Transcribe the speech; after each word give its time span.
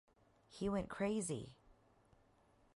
He 0.49 0.67
went 0.67 0.89
crazy! 0.89 1.53